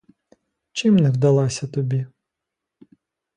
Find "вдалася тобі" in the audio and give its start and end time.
1.09-2.05